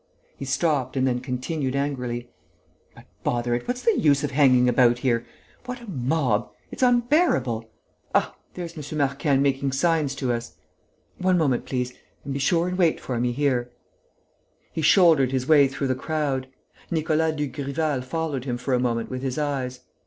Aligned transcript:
He 0.35 0.45
stopped 0.45 0.97
and 0.97 1.05
then 1.05 1.19
continued, 1.19 1.75
angrily. 1.75 2.31
"But, 2.95 3.05
bother 3.23 3.53
it, 3.53 3.67
what's 3.67 3.83
the 3.83 3.99
use 3.99 4.23
of 4.23 4.31
hanging 4.31 4.67
about 4.67 4.97
here! 4.97 5.27
What 5.67 5.79
a 5.79 5.85
mob! 5.87 6.51
It's 6.71 6.81
unbearable!... 6.81 7.69
Ah, 8.15 8.35
there's 8.55 8.75
M. 8.75 8.97
Marquenne 8.97 9.43
making 9.43 9.73
signs 9.73 10.15
to 10.15 10.31
us!... 10.33 10.55
One 11.19 11.37
moment, 11.37 11.65
please... 11.67 11.93
and 12.23 12.33
be 12.33 12.39
sure 12.39 12.67
and 12.67 12.79
wait 12.79 12.99
for 12.99 13.19
me 13.19 13.31
here." 13.31 13.69
He 14.73 14.81
shouldered 14.81 15.31
his 15.31 15.47
way 15.47 15.67
through 15.67 15.85
the 15.85 15.93
crowd. 15.93 16.47
Nicolas 16.89 17.35
Dugrival 17.35 18.01
followed 18.01 18.45
him 18.45 18.57
for 18.57 18.73
a 18.73 18.79
moment 18.79 19.11
with 19.11 19.21
his 19.21 19.37
eyes. 19.37 19.81